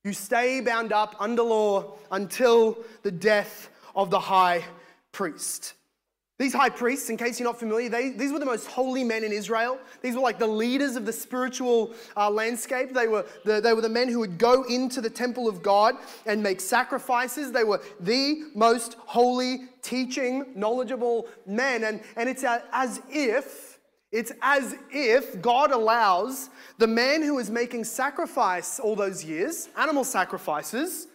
[0.04, 4.64] You stay bound up under law until the death of the high
[5.12, 5.74] priest.
[6.38, 9.24] These high priests, in case you're not familiar, they, these were the most holy men
[9.24, 9.76] in Israel.
[10.02, 12.94] These were like the leaders of the spiritual uh, landscape.
[12.94, 15.96] They were, the, they were the men who would go into the temple of God
[16.26, 17.50] and make sacrifices.
[17.50, 21.82] They were the most holy, teaching, knowledgeable men.
[21.82, 23.78] And, and it's as if
[24.10, 26.48] it's as if God allows
[26.78, 31.08] the man who is making sacrifice all those years, animal sacrifices,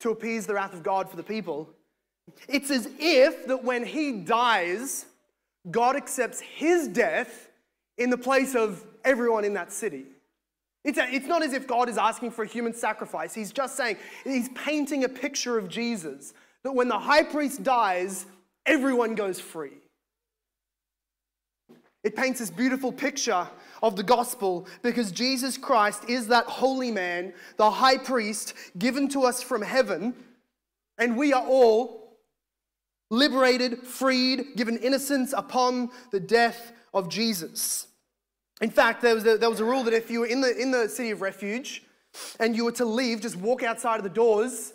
[0.00, 1.68] to appease the wrath of God for the people.
[2.48, 5.06] It's as if that when he dies,
[5.70, 7.50] God accepts his death
[7.98, 10.06] in the place of everyone in that city.
[10.84, 13.34] It's, a, it's not as if God is asking for a human sacrifice.
[13.34, 16.34] He's just saying, he's painting a picture of Jesus.
[16.64, 18.26] That when the high priest dies,
[18.66, 19.78] everyone goes free.
[22.02, 23.46] It paints this beautiful picture
[23.80, 29.22] of the gospel because Jesus Christ is that holy man, the high priest given to
[29.22, 30.14] us from heaven,
[30.98, 32.01] and we are all
[33.12, 37.86] liberated, freed, given innocence upon the death of Jesus.
[38.60, 40.56] In fact, there was a, there was a rule that if you were in the,
[40.56, 41.82] in the city of refuge
[42.40, 44.72] and you were to leave, just walk outside of the doors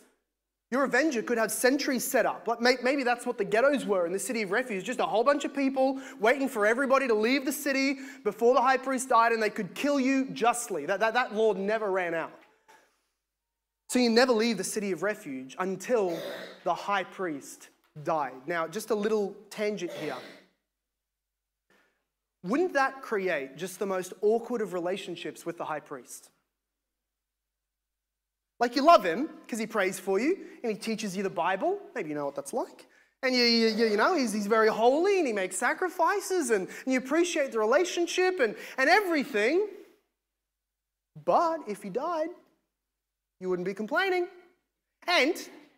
[0.70, 2.48] your Avenger could have sentries set up.
[2.48, 5.24] Like Maybe that's what the ghettos were in the city of refuge just a whole
[5.24, 9.32] bunch of people waiting for everybody to leave the city before the high priest died,
[9.32, 10.86] and they could kill you justly.
[10.86, 12.34] That, that, that law never ran out.
[13.90, 16.20] So you never leave the city of refuge until
[16.66, 17.70] the high priest
[18.04, 18.34] died.
[18.46, 20.16] Now, just a little tangent here.
[22.44, 26.30] Wouldn't that create just the most awkward of relationships with the high priest?
[28.60, 31.80] Like you love him because he prays for you and he teaches you the Bible.
[31.94, 32.88] Maybe you know what that's like.
[33.24, 36.94] And you, you, you know, he's, he's very holy and he makes sacrifices and, and
[36.94, 39.68] you appreciate the relationship and, and everything.
[41.26, 42.30] But if he died,
[43.40, 44.28] you wouldn't be complaining.
[45.08, 45.36] And,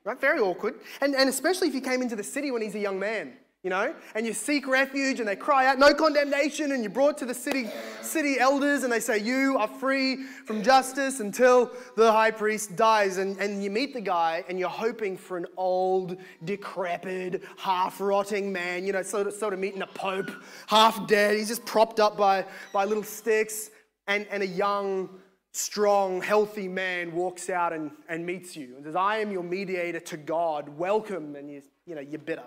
[0.09, 0.75] right, very awkward.
[1.01, 3.33] And, and especially if you came into the city when he's a young man.
[3.61, 7.17] you know, and you seek refuge and they cry out, no condemnation, and you're brought
[7.17, 7.67] to the city,
[8.01, 13.17] city elders and they say, You are free from justice until the high priest dies.
[13.17, 18.49] And, and you meet the guy and you're hoping for an old, decrepit, half rotting
[18.49, 20.31] man, you know, sort of, sort of meeting a pope,
[20.67, 21.37] half dead.
[21.37, 23.71] He's just propped up by, by little sticks.
[24.07, 25.09] And, and a young,
[25.51, 29.99] strong, healthy man walks out and, and meets you and says, I am your mediator
[29.99, 30.69] to God.
[30.69, 31.35] Welcome.
[31.35, 32.43] And you, you know, you're bitter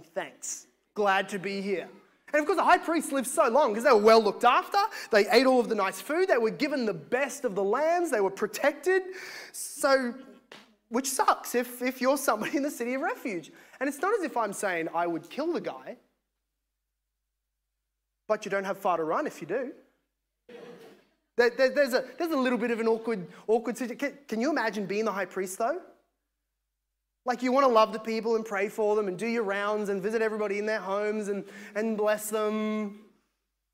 [0.00, 0.66] think, thanks.
[0.94, 1.88] Glad to be here.
[2.32, 4.78] And of course, the high priests lived so long because they were well looked after.
[5.10, 6.28] They ate all of the nice food.
[6.28, 8.10] They were given the best of the lambs.
[8.10, 9.02] They were protected.
[9.52, 10.14] So,
[10.88, 13.52] which sucks if, if you're somebody in the city of refuge.
[13.80, 15.96] And it's not as if I'm saying I would kill the guy,
[18.26, 19.72] but you don't have far to run if you do.
[21.36, 23.98] There, there, there's, a, there's a little bit of an awkward, awkward situation.
[23.98, 25.80] Can, can you imagine being the high priest though?
[27.26, 29.88] Like you want to love the people and pray for them and do your rounds
[29.88, 31.44] and visit everybody in their homes and,
[31.74, 33.00] and bless them.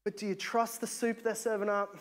[0.04, 1.96] But do you trust the soup they're serving up?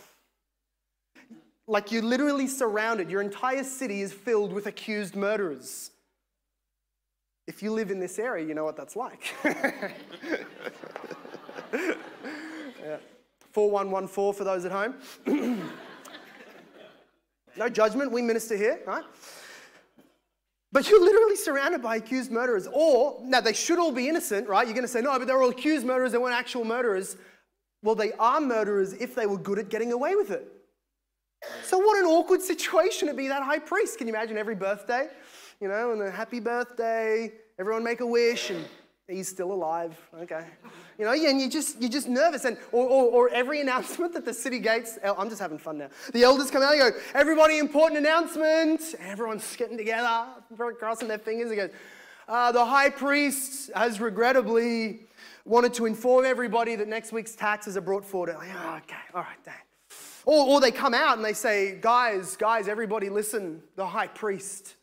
[1.67, 5.91] Like you're literally surrounded, your entire city is filled with accused murderers.
[7.47, 9.33] If you live in this area, you know what that's like.
[9.43, 9.91] yeah.
[13.51, 14.95] 4114 for those at home.
[17.57, 19.03] no judgment, we minister here, right?
[20.71, 22.67] But you're literally surrounded by accused murderers.
[22.71, 24.65] Or, now they should all be innocent, right?
[24.65, 27.17] You're going to say, no, but they're all accused murderers, they weren't actual murderers.
[27.83, 30.47] Well, they are murderers if they were good at getting away with it.
[31.63, 33.97] So, what an awkward situation to be that high priest.
[33.97, 35.07] Can you imagine every birthday?
[35.59, 38.63] You know, and a happy birthday, everyone make a wish, and
[39.11, 39.99] he's still alive.
[40.21, 40.45] Okay.
[40.97, 42.45] You know, and you just, you're just nervous.
[42.45, 45.89] And, or, or, or, every announcement that the city gates, I'm just having fun now.
[46.13, 48.81] The elders come out and go, everybody, important announcement.
[48.99, 50.25] Everyone's getting together,
[50.79, 51.49] crossing their fingers.
[51.49, 51.71] He goes,
[52.27, 55.01] uh, the high priest has regrettably
[55.45, 58.35] wanted to inform everybody that next week's taxes are brought forward.
[58.35, 59.53] Like, oh, okay, all right, dang.
[60.25, 64.75] Or, or they come out and they say, guys, guys, everybody listen, the high priest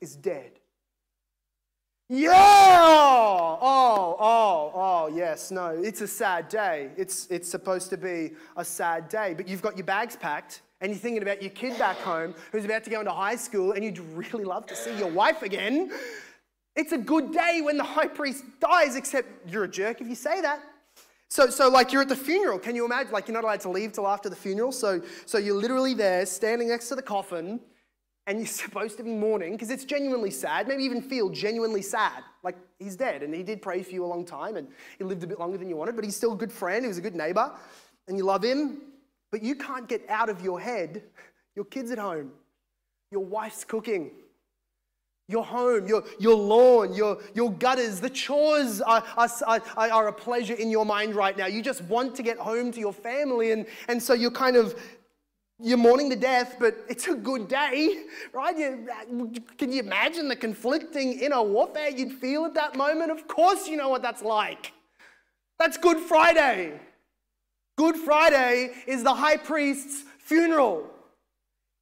[0.00, 0.52] is dead.
[2.14, 3.58] Yeah!
[3.62, 5.68] Oh, oh, oh, yes, no.
[5.68, 6.90] It's a sad day.
[6.98, 9.32] It's, it's supposed to be a sad day.
[9.34, 12.66] But you've got your bags packed and you're thinking about your kid back home who's
[12.66, 15.90] about to go into high school and you'd really love to see your wife again.
[16.76, 20.14] It's a good day when the high priest dies, except you're a jerk if you
[20.14, 20.60] say that.
[21.30, 22.58] So, so like you're at the funeral.
[22.58, 23.10] Can you imagine?
[23.10, 24.70] Like you're not allowed to leave till after the funeral.
[24.70, 27.58] So, so you're literally there, standing next to the coffin,
[28.26, 32.22] and you're supposed to be mourning because it's genuinely sad, maybe even feel genuinely sad.
[32.42, 35.22] Like he's dead and he did pray for you a long time and he lived
[35.24, 37.02] a bit longer than you wanted, but he's still a good friend, he was a
[37.02, 37.52] good neighbor,
[38.08, 38.82] and you love him.
[39.30, 41.02] But you can't get out of your head
[41.54, 42.30] your kids at home,
[43.10, 44.10] your wife's cooking,
[45.28, 50.54] your home, your, your lawn, your, your gutters, the chores are, are, are, a pleasure
[50.54, 51.46] in your mind right now.
[51.46, 54.74] You just want to get home to your family, and, and so you're kind of
[55.58, 58.56] you're mourning the death, but it's a good day, right?
[58.56, 63.10] You, uh, can you imagine the conflicting inner warfare you'd feel at that moment?
[63.10, 64.72] Of course, you know what that's like.
[65.58, 66.80] That's Good Friday.
[67.76, 70.90] Good Friday is the high priest's funeral.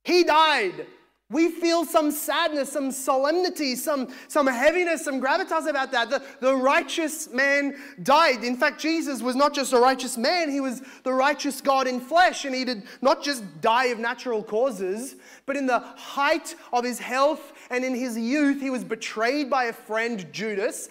[0.04, 0.86] He died
[1.30, 6.10] we feel some sadness, some solemnity, some, some heaviness, some gravitas about that.
[6.10, 8.42] The, the righteous man died.
[8.42, 12.00] In fact, Jesus was not just a righteous man, he was the righteous God in
[12.00, 12.44] flesh.
[12.44, 15.14] And he did not just die of natural causes,
[15.46, 19.64] but in the height of his health and in his youth, he was betrayed by
[19.66, 20.88] a friend, Judas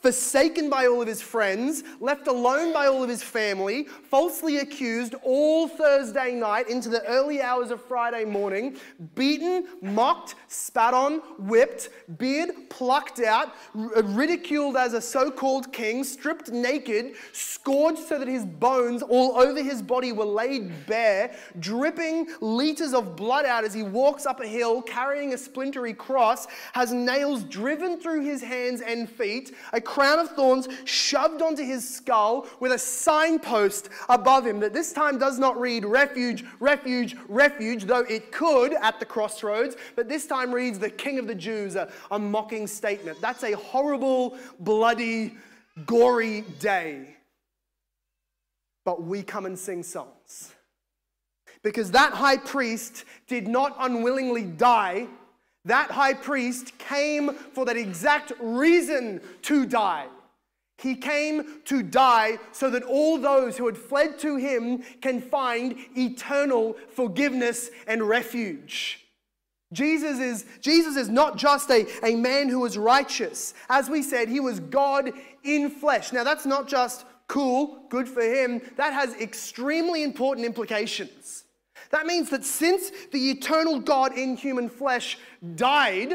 [0.00, 5.14] forsaken by all of his friends, left alone by all of his family, falsely accused
[5.22, 8.76] all Thursday night into the early hours of Friday morning,
[9.14, 16.50] beaten, mocked, spat on, whipped, beard plucked out, ridiculed as a so called king, stripped
[16.50, 22.94] naked, scourged so that his bones all over his body were laid bare, dripping liters
[22.94, 27.42] of blood out as he walks up a hill carrying a splintery cross, has nails
[27.44, 32.70] driven through his hands and feet, a crown of thorns shoved onto his skull with
[32.70, 38.30] a signpost above him that this time does not read refuge, refuge, refuge, though it
[38.30, 42.18] could at the crossroads, but this time reads the King of the Jews, a, a
[42.20, 43.20] mocking statement.
[43.20, 45.34] That's a horrible, bloody,
[45.86, 47.16] gory day.
[48.84, 50.54] But we come and sing songs.
[51.64, 55.08] Because that high priest did not unwillingly die
[55.64, 60.06] that high priest came for that exact reason to die.
[60.78, 65.76] He came to die so that all those who had fled to him can find
[65.94, 69.06] eternal forgiveness and refuge.
[69.72, 73.54] Jesus is, Jesus is not just a, a man who was righteous.
[73.68, 75.12] As we said, he was God
[75.44, 76.12] in flesh.
[76.12, 78.62] Now, that's not just cool, good for him.
[78.76, 81.44] That has extremely important implications.
[81.90, 85.18] That means that since the eternal God in human flesh
[85.56, 86.14] died,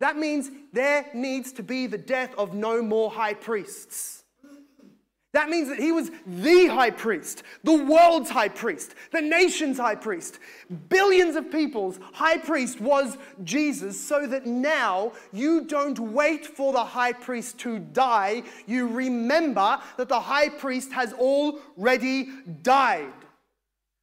[0.00, 4.22] that means there needs to be the death of no more high priests.
[5.32, 9.94] That means that he was the high priest, the world's high priest, the nation's high
[9.94, 10.38] priest.
[10.90, 16.84] Billions of people's high priest was Jesus, so that now you don't wait for the
[16.84, 18.42] high priest to die.
[18.66, 22.28] You remember that the high priest has already
[22.62, 23.14] died.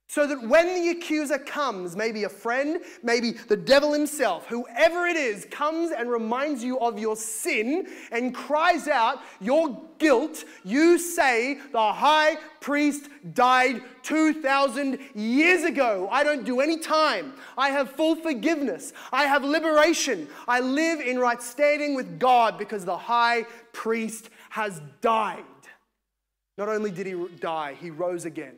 [0.10, 5.16] So that when the accuser comes, maybe a friend, maybe the devil himself, whoever it
[5.16, 11.60] is, comes and reminds you of your sin and cries out your guilt, you say,
[11.72, 16.10] The high priest died 2,000 years ago.
[16.12, 17.34] I don't do any time.
[17.56, 18.94] I have full forgiveness.
[19.12, 20.28] I have liberation.
[20.48, 23.44] I live in right standing with God because the high
[23.74, 25.44] priest has died.
[26.58, 28.56] Not only did he die, he rose again.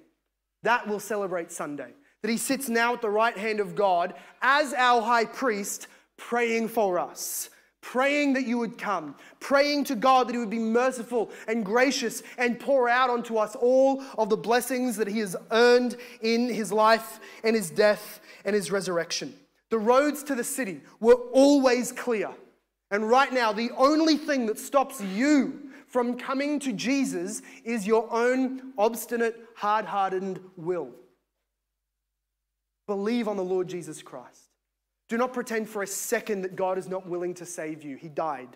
[0.63, 1.93] That will celebrate Sunday.
[2.21, 5.87] That he sits now at the right hand of God as our high priest,
[6.17, 7.49] praying for us,
[7.81, 12.21] praying that you would come, praying to God that he would be merciful and gracious
[12.37, 16.71] and pour out onto us all of the blessings that he has earned in his
[16.71, 19.33] life and his death and his resurrection.
[19.71, 22.29] The roads to the city were always clear.
[22.91, 28.11] And right now, the only thing that stops you from coming to Jesus is your
[28.11, 30.89] own obstinate, hard hardened will.
[32.87, 34.49] Believe on the Lord Jesus Christ.
[35.09, 37.97] Do not pretend for a second that God is not willing to save you.
[37.97, 38.55] He died.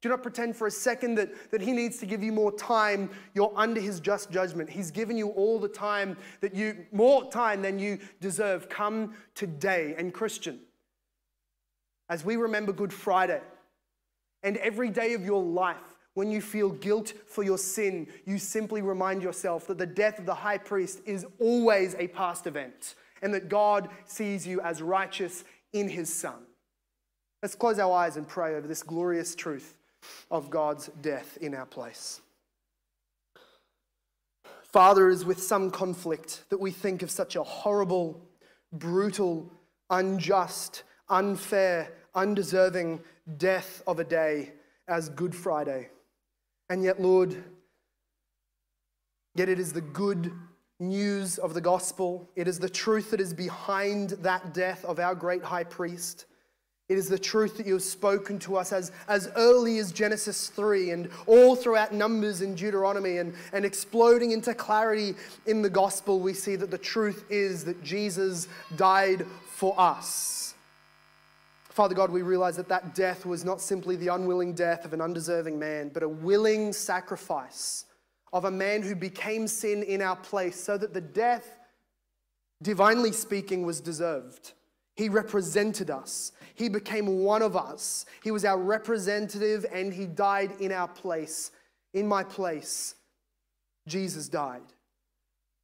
[0.00, 3.10] Do not pretend for a second that, that He needs to give you more time.
[3.34, 4.70] You're under His just judgment.
[4.70, 8.70] He's given you all the time that you, more time than you deserve.
[8.70, 9.94] Come today.
[9.98, 10.60] And Christian,
[12.08, 13.42] as we remember Good Friday
[14.42, 15.76] and every day of your life,
[16.14, 20.26] when you feel guilt for your sin, you simply remind yourself that the death of
[20.26, 25.44] the high priest is always a past event and that God sees you as righteous
[25.72, 26.46] in his Son.
[27.42, 29.78] Let's close our eyes and pray over this glorious truth
[30.30, 32.20] of God's death in our place.
[34.64, 38.20] Father, is with some conflict that we think of such a horrible,
[38.72, 39.50] brutal,
[39.90, 43.00] unjust, unfair, undeserving
[43.36, 44.52] death of a day
[44.86, 45.88] as Good Friday.
[46.70, 47.36] And yet, Lord,
[49.34, 50.32] yet it is the good
[50.78, 52.30] news of the gospel.
[52.36, 56.26] It is the truth that is behind that death of our great high priest.
[56.88, 60.48] It is the truth that you have spoken to us as, as early as Genesis
[60.48, 65.14] 3 and all throughout Numbers and Deuteronomy and, and exploding into clarity
[65.46, 66.20] in the gospel.
[66.20, 70.54] We see that the truth is that Jesus died for us.
[71.80, 75.00] Father God, we realize that that death was not simply the unwilling death of an
[75.00, 77.86] undeserving man, but a willing sacrifice
[78.34, 81.58] of a man who became sin in our place so that the death,
[82.60, 84.52] divinely speaking, was deserved.
[84.94, 86.32] He represented us.
[86.54, 88.04] He became one of us.
[88.22, 91.50] He was our representative and he died in our place.
[91.94, 92.94] In my place,
[93.88, 94.74] Jesus died.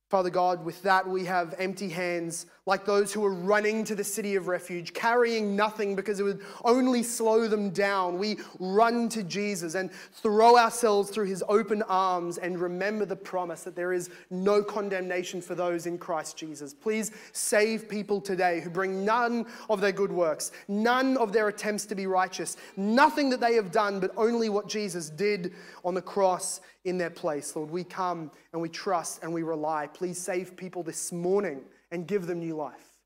[0.09, 4.03] Father God, with that we have empty hands, like those who were running to the
[4.03, 8.19] city of refuge, carrying nothing because it would only slow them down.
[8.19, 13.63] We run to Jesus and throw ourselves through his open arms and remember the promise
[13.63, 16.75] that there is no condemnation for those in Christ Jesus.
[16.75, 21.87] Please save people today who bring none of their good works, none of their attempts
[21.87, 25.55] to be righteous, nothing that they have done, but only what Jesus did
[25.85, 27.55] on the cross in their place.
[27.55, 29.87] Lord, we come and we trust and we rely.
[29.87, 31.61] Please save people this morning
[31.91, 32.97] and give them new life.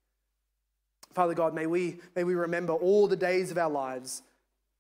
[1.13, 4.23] Father God, may we, may we remember all the days of our lives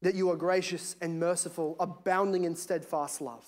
[0.02, 3.44] that you are gracious and merciful, abounding in steadfast love.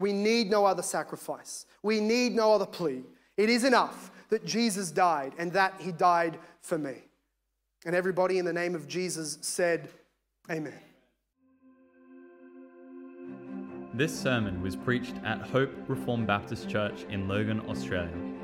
[0.00, 1.66] We need no other sacrifice.
[1.82, 3.02] We need no other plea.
[3.36, 6.94] It is enough that Jesus died and that he died for me.
[7.84, 9.88] And everybody in the name of Jesus said,
[10.50, 10.78] Amen.
[13.94, 18.37] This sermon was preached at Hope Reformed Baptist Church in Logan, Australia.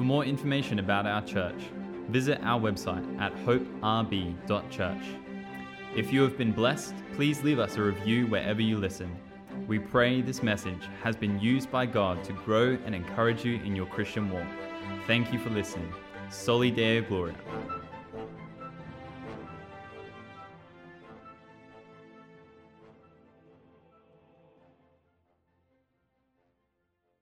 [0.00, 1.60] For more information about our church,
[2.08, 5.04] visit our website at hoperb.church.
[5.94, 9.14] If you have been blessed, please leave us a review wherever you listen.
[9.68, 13.76] We pray this message has been used by God to grow and encourage you in
[13.76, 14.48] your Christian walk.
[15.06, 15.92] Thank you for listening.
[16.30, 17.36] Soli Deo Gloria.